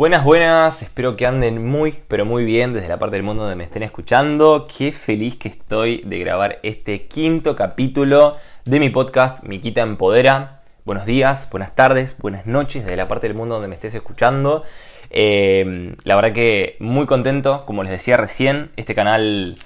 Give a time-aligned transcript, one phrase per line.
[0.00, 3.56] Buenas, buenas, espero que anden muy, pero muy bien desde la parte del mundo donde
[3.56, 4.66] me estén escuchando.
[4.66, 10.62] Qué feliz que estoy de grabar este quinto capítulo de mi podcast Miquita Empodera.
[10.86, 14.64] Buenos días, buenas tardes, buenas noches desde la parte del mundo donde me estés escuchando.
[15.10, 19.56] Eh, la verdad que muy contento, como les decía recién, este canal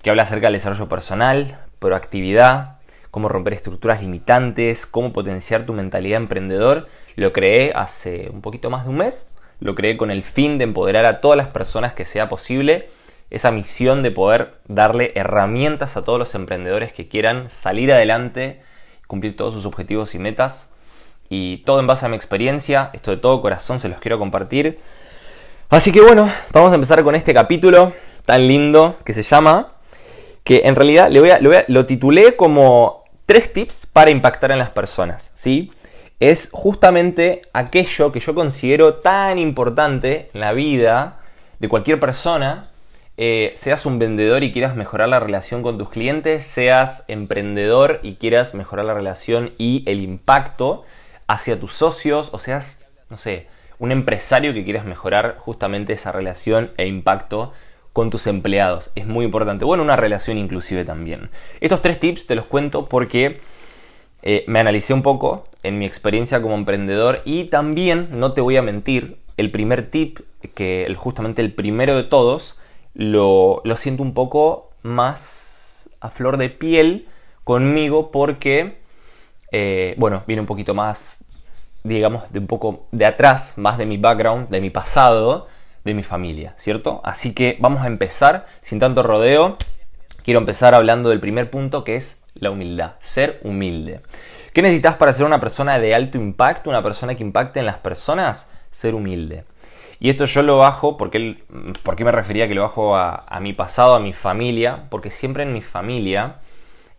[0.00, 2.78] que habla acerca del desarrollo personal, proactividad,
[3.10, 8.84] cómo romper estructuras limitantes, cómo potenciar tu mentalidad emprendedor, lo creé hace un poquito más
[8.84, 9.28] de un mes
[9.62, 12.88] lo creé con el fin de empoderar a todas las personas que sea posible,
[13.30, 18.60] esa misión de poder darle herramientas a todos los emprendedores que quieran salir adelante,
[19.06, 20.68] cumplir todos sus objetivos y metas.
[21.30, 24.80] Y todo en base a mi experiencia, esto de todo corazón se los quiero compartir.
[25.70, 27.94] Así que bueno, vamos a empezar con este capítulo
[28.26, 29.72] tan lindo que se llama,
[30.44, 31.08] que en realidad
[31.68, 35.72] lo titulé como tres tips para impactar en las personas, ¿sí?
[36.22, 41.18] Es justamente aquello que yo considero tan importante en la vida
[41.58, 42.70] de cualquier persona,
[43.16, 48.14] eh, seas un vendedor y quieras mejorar la relación con tus clientes, seas emprendedor y
[48.14, 50.84] quieras mejorar la relación y el impacto
[51.26, 52.76] hacia tus socios, o seas,
[53.10, 53.48] no sé,
[53.80, 57.52] un empresario que quieras mejorar justamente esa relación e impacto
[57.92, 58.92] con tus empleados.
[58.94, 59.64] Es muy importante.
[59.64, 61.30] Bueno, una relación inclusive también.
[61.60, 63.40] Estos tres tips te los cuento porque
[64.22, 68.56] eh, me analicé un poco en mi experiencia como emprendedor y también, no te voy
[68.56, 70.20] a mentir, el primer tip,
[70.54, 72.58] que justamente el primero de todos,
[72.94, 77.08] lo, siento un poco más a flor de piel
[77.44, 78.78] conmigo porque,
[79.52, 81.24] eh, bueno, viene un poquito más,
[81.84, 85.46] digamos, de un poco de atrás, más de mi background, de mi pasado,
[85.84, 87.00] de mi familia, ¿cierto?
[87.04, 89.56] Así que vamos a empezar sin tanto rodeo.
[90.24, 94.00] Quiero empezar hablando del primer punto que es la humildad, ser humilde.
[94.52, 97.78] ¿Qué necesitas para ser una persona de alto impacto, una persona que impacte en las
[97.78, 98.50] personas?
[98.70, 99.44] Ser humilde.
[99.98, 101.42] Y esto yo lo bajo, porque
[101.82, 104.88] ¿por qué me refería que lo bajo a, mi pasado, a mi familia?
[104.90, 106.36] Porque siempre en mi familia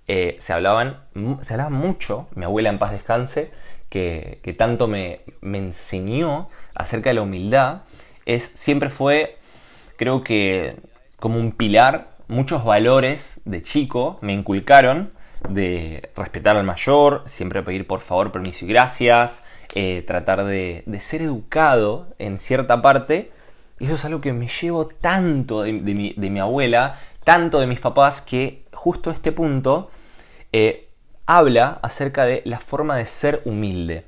[0.07, 1.01] eh, se, hablaban,
[1.41, 3.51] se hablaba mucho, mi abuela en paz descanse,
[3.89, 7.81] que, que tanto me, me, enseñó acerca de la humildad,
[8.25, 9.37] es, siempre fue,
[9.97, 10.77] creo que
[11.19, 15.11] como un pilar, muchos valores de chico me inculcaron
[15.49, 19.43] de respetar al mayor, siempre pedir por favor, permiso y gracias,
[19.75, 23.31] eh, tratar de, ser educado en cierta parte.
[23.79, 28.65] Eso es algo que me llevo tanto de, mi, abuela, tanto de mis papás, que
[28.71, 29.89] justo este punto
[30.51, 30.89] eh,
[31.25, 34.05] habla acerca de la forma de ser humilde.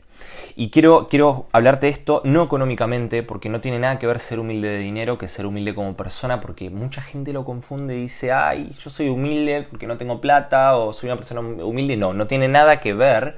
[0.58, 4.40] Y quiero, quiero hablarte de esto no económicamente, porque no tiene nada que ver ser
[4.40, 8.32] humilde de dinero que ser humilde como persona, porque mucha gente lo confunde y dice,
[8.32, 11.98] ay, yo soy humilde porque no tengo plata o soy una persona humilde.
[11.98, 13.38] No, no tiene nada que ver.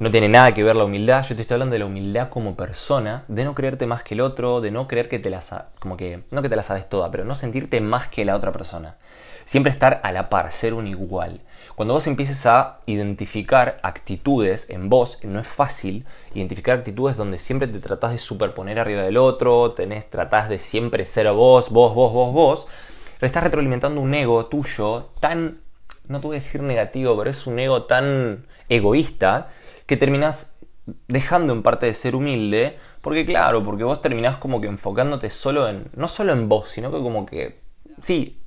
[0.00, 2.56] No tiene nada que ver la humildad, yo te estoy hablando de la humildad como
[2.56, 5.42] persona, de no creerte más que el otro, de no creer que te la
[5.78, 8.50] como que no que te la sabes toda, pero no sentirte más que la otra
[8.50, 8.96] persona.
[9.50, 11.40] Siempre estar a la par, ser un igual.
[11.74, 17.66] Cuando vos empieces a identificar actitudes en vos, no es fácil identificar actitudes donde siempre
[17.66, 22.12] te tratás de superponer arriba del otro, tenés, tratás de siempre ser vos, vos, vos,
[22.12, 22.68] vos, vos,
[23.20, 25.62] estás retroalimentando un ego tuyo tan,
[26.06, 29.50] no te voy a decir negativo, pero es un ego tan egoísta
[29.86, 30.56] que terminás
[31.08, 35.68] dejando en parte de ser humilde, porque claro, porque vos terminás como que enfocándote solo
[35.68, 37.58] en, no solo en vos, sino que como que,
[38.00, 38.39] sí,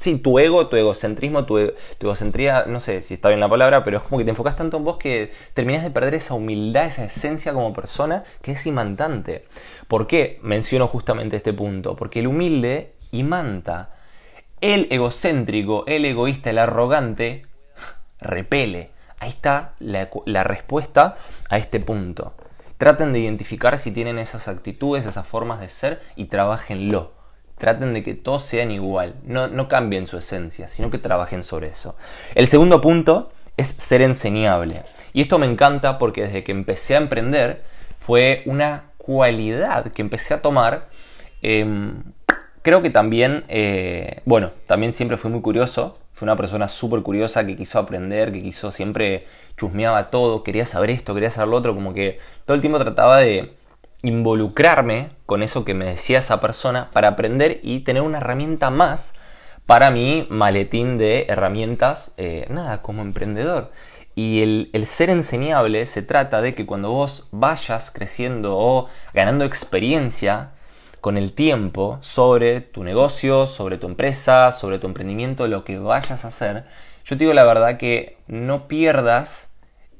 [0.00, 3.98] sí, tu ego, tu egocentrismo, tu, egocentría, no sé si está bien la palabra, pero
[3.98, 7.04] es como que te enfocas tanto en vos que terminas de perder esa humildad, esa
[7.04, 9.44] esencia como persona que es imantante.
[9.88, 11.96] ¿Por qué menciono justamente este punto?
[11.96, 13.94] Porque el humilde imanta.
[14.62, 17.46] El egocéntrico, el egoísta, el arrogante,
[18.20, 18.90] repele.
[19.18, 21.16] Ahí está la, la respuesta
[21.50, 22.34] a este punto.
[22.78, 27.19] Traten de identificar si tienen esas actitudes, esas formas de ser y trabajenlo
[27.60, 31.68] traten de que todos sean igual, no, no cambien su esencia, sino que trabajen sobre
[31.68, 31.94] eso.
[32.34, 34.82] El segundo punto es ser enseñable.
[35.12, 37.62] Y esto me encanta porque desde que empecé a emprender
[38.00, 40.88] fue una cualidad que empecé a tomar.
[41.42, 42.02] Em,
[42.62, 45.98] creo que también, eh, bueno, también siempre fui muy curioso.
[46.14, 49.26] Fui una persona súper curiosa que quiso aprender, que quiso siempre
[49.56, 53.20] chusmeaba todo, quería saber esto, quería saber lo otro, como que todo el tiempo trataba
[53.20, 53.52] de,
[54.02, 59.14] involucrarme con eso que me decía esa persona para aprender y tener una herramienta más
[59.66, 63.70] para mi maletín de herramientas, eh, nada, como emprendedor.
[64.14, 69.44] Y el, el, ser enseñable se trata de que cuando vos vayas creciendo o ganando
[69.44, 70.50] experiencia
[71.00, 76.24] con el tiempo sobre tu negocio, sobre tu empresa, sobre tu emprendimiento, lo que vayas
[76.24, 76.64] a hacer,
[77.04, 79.49] yo te digo la verdad que no pierdas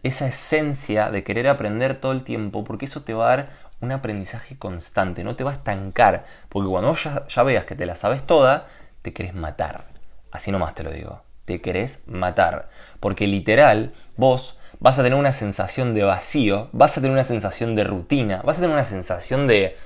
[0.03, 3.51] esa esencia de querer aprender todo el tiempo porque eso te va a dar
[3.81, 7.87] un aprendizaje constante, no te va a estancar, porque cuando ya, ya veas que te
[7.87, 8.67] la sabes toda,
[9.03, 9.85] te querés matar.
[10.31, 12.69] Así nomás te lo digo, te querés matar.
[13.01, 17.75] Porque literal, vos vas a tener una sensación de vacío, vas a tener una sensación
[17.75, 19.77] de rutina, vas a tener una sensación de,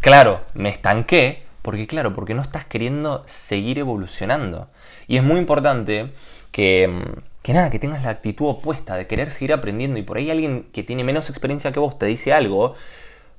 [0.00, 4.68] claro, me estanqué, porque claro, porque no estás queriendo seguir evolucionando.
[5.08, 6.12] Y es muy importante
[6.52, 7.02] que,
[7.46, 10.66] que nada, que tengas la actitud opuesta de querer seguir aprendiendo y por ahí alguien
[10.72, 12.74] que tiene menos experiencia que vos te dice algo,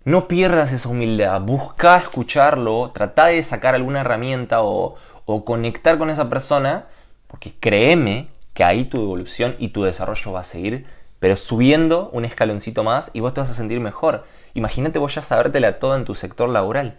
[0.05, 4.95] no pierdas esa humildad, busca escucharlo, trata de sacar alguna herramienta o,
[5.25, 6.85] o conectar con esa persona,
[7.27, 10.85] porque créeme que ahí tu evolución y tu desarrollo va a seguir,
[11.19, 14.23] pero subiendo un escaloncito más y vos te vas a sentir mejor.
[14.53, 16.95] Imagínate vos ya sabértela toda en tu sector laboral.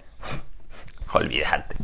[1.14, 1.74] Olvídate.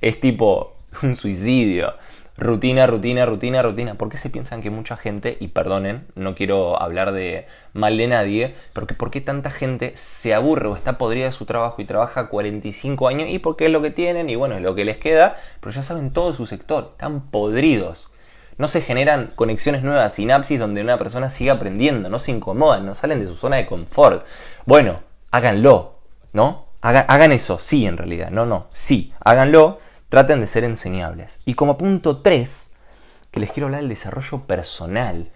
[0.00, 1.92] Es tipo un suicidio.
[2.38, 3.94] Rutina, rutina, rutina, rutina.
[3.94, 8.08] ¿Por qué se piensan que mucha gente, y perdonen, no quiero hablar de mal de
[8.08, 11.80] nadie, pero que por qué tanta gente se aburre o está podrida de su trabajo
[11.80, 14.84] y trabaja 45 años y porque es lo que tienen y bueno, es lo que
[14.84, 18.10] les queda, pero ya saben todo su sector, están podridos.
[18.58, 22.94] No se generan conexiones nuevas, sinapsis donde una persona siga aprendiendo, no se incomodan, no
[22.94, 24.26] salen de su zona de confort.
[24.66, 24.96] Bueno,
[25.30, 25.94] háganlo,
[26.32, 26.66] ¿no?
[26.82, 31.38] Hagan, eso, sí en realidad, no, no, sí, háganlo traten de ser enseñables.
[31.44, 32.72] Y como punto 3,
[33.30, 35.30] que les quiero hablar del desarrollo personal.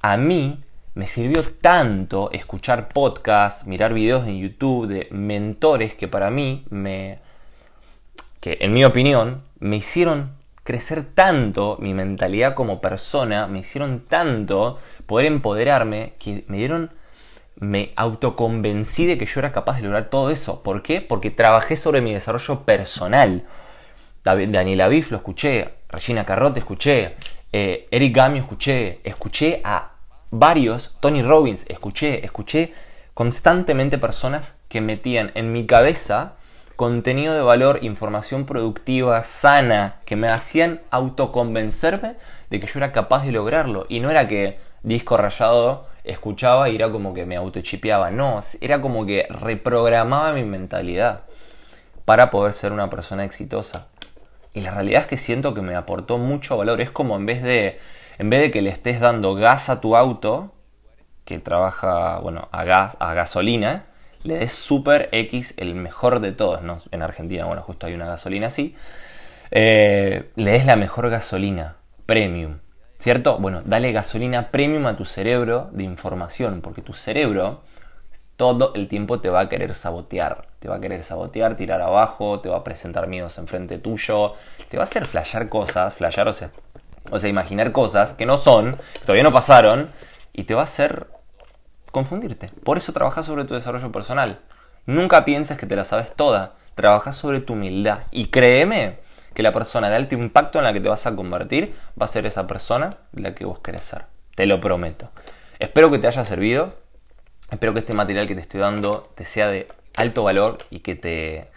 [0.00, 0.62] A mí
[0.94, 7.20] me sirvió tanto escuchar podcasts, mirar videos en YouTube de mentores que para mí me
[8.40, 10.32] que en mi opinión me hicieron
[10.64, 16.90] crecer tanto mi mentalidad como persona, me hicieron tanto poder empoderarme que me dieron
[17.56, 20.62] me autoconvencí de que yo era capaz de lograr todo eso.
[20.62, 21.00] ¿Por qué?
[21.00, 23.44] Porque trabajé sobre mi desarrollo personal.
[24.24, 27.16] Daniela Biff lo escuché, Regina Carrote escuché,
[27.52, 29.90] eh, Eric Gamio escuché, escuché a
[30.30, 32.72] varios, Tony Robbins escuché, escuché
[33.14, 36.34] constantemente personas que metían en mi cabeza
[36.76, 42.14] contenido de valor, información productiva, sana, que me hacían autoconvencerme
[42.50, 43.86] de que yo era capaz de lograrlo.
[43.88, 48.80] Y no era que disco rayado escuchaba y era como que me autochipeaba, no, era
[48.80, 51.22] como que reprogramaba mi mentalidad
[52.04, 53.86] para poder ser una persona exitosa.
[54.54, 56.80] Y la realidad es que siento que me aportó mucho valor.
[56.80, 57.80] Es como en vez de,
[58.18, 60.52] en vez de que le estés dando gas a tu auto,
[61.24, 63.86] que trabaja, bueno, a gas, a gasolina,
[64.24, 66.78] le des Super X, el mejor de todos, ¿no?
[66.90, 68.76] En Argentina, bueno, justo hay una gasolina así.
[69.50, 71.76] Eh, le des la mejor gasolina,
[72.06, 72.58] premium,
[72.98, 73.38] ¿cierto?
[73.38, 77.62] Bueno, dale gasolina premium a tu cerebro de información, porque tu cerebro
[78.42, 80.48] todo el tiempo te va a querer sabotear.
[80.58, 84.34] Te va a querer sabotear, tirar abajo, te va a presentar miedos enfrente tuyo,
[84.68, 86.50] te va a hacer flashear cosas, flashear, o sea,
[87.12, 89.90] o sea, imaginar cosas que no son, que todavía no pasaron,
[90.32, 91.06] y te va a hacer
[91.92, 92.50] confundirte.
[92.64, 94.40] Por eso trabajas sobre tu desarrollo personal.
[94.86, 96.54] Nunca pienses que te la sabes toda.
[96.74, 98.00] Trabaja sobre tu humildad.
[98.10, 98.98] Y créeme
[99.34, 102.08] que la persona de alto impacto en la que te vas a convertir va a
[102.08, 104.06] ser esa persona la que vos querés ser.
[104.34, 105.10] Te lo prometo.
[105.60, 106.81] Espero que te haya servido.
[107.52, 110.94] Espero que este material que te estoy dando te sea de alto valor y que
[110.94, 111.48] te,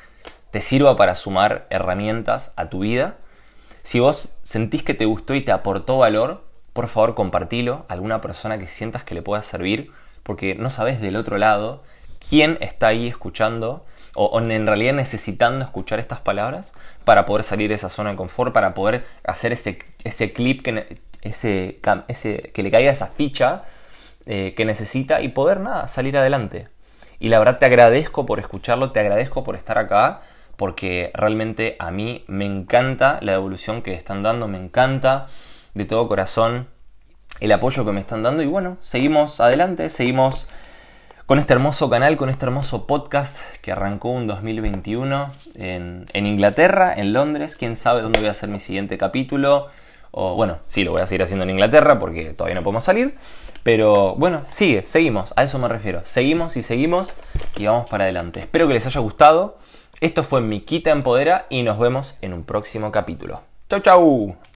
[0.52, 3.16] te sirva para sumar herramientas a tu vida.
[3.82, 6.44] Si vos sentís que te gustó y te aportó valor,
[6.74, 9.94] por favor compartilo a alguna persona que sientas que le pueda servir,
[10.24, 11.82] porque no sabes del otro lado
[12.30, 16.74] quién está ahí escuchando o, en realidad necesitando escuchar estas palabras
[17.06, 21.00] para poder salir de esa zona de confort, para poder hacer ese, ese clip, que,
[21.22, 21.80] ese,
[22.54, 23.64] que le caiga esa ficha
[24.26, 26.68] eh, que necesita y poder nada, salir adelante.
[27.20, 30.22] Y la verdad te agradezco por escucharlo, te agradezco por estar acá,
[30.58, 35.28] porque realmente a mí me encanta la evolución que están dando, me encanta
[35.74, 36.68] de todo corazón
[37.40, 40.48] el apoyo que me están dando y bueno, seguimos adelante, seguimos
[41.26, 46.94] con este hermoso canal, con este hermoso podcast que arrancó en 2021 en, en Inglaterra,
[46.96, 49.68] en Londres, quién sabe dónde voy a hacer mi siguiente capítulo,
[50.18, 53.18] o bueno, sí, lo voy a seguir haciendo en Inglaterra porque todavía no podemos salir,
[53.64, 56.04] pero bueno, sigue, seguimos, a eso me refiero.
[56.06, 57.14] Seguimos y seguimos
[57.58, 58.40] y vamos para adelante.
[58.40, 59.58] Espero que les haya gustado.
[60.00, 63.42] Esto fue Mi Quita Empodera y nos vemos en un próximo capítulo.
[63.70, 64.36] Chau, chau.